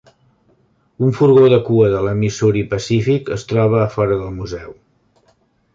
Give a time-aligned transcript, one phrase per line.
[1.07, 4.77] Un furgó de cua de la Missouri Pacific es troba a fora del museu.